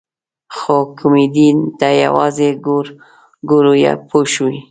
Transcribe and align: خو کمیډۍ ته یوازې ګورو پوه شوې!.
خو 0.57 0.77
کمیډۍ 0.97 1.49
ته 1.79 1.87
یوازې 2.05 2.49
ګورو 3.49 3.73
پوه 4.09 4.25
شوې!. 4.33 4.57